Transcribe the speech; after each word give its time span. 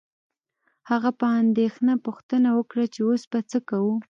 هغه 0.89 1.09
په 1.19 1.25
اندیښنه 1.41 1.93
پوښتنه 2.05 2.49
وکړه 2.57 2.85
چې 2.93 2.99
اوس 3.07 3.23
به 3.31 3.39
څه 3.51 3.57
کوو 3.69 3.95